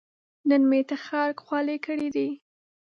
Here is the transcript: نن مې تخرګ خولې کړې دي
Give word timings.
نن 0.49 0.61
مې 0.69 0.79
تخرګ 0.89 1.35
خولې 1.45 1.77
کړې 1.85 2.09
دي 2.15 2.29